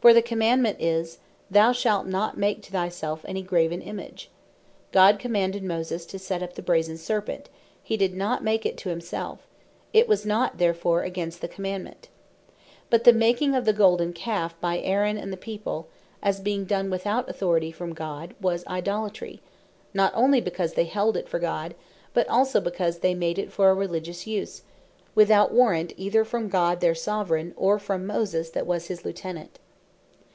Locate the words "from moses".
27.78-28.48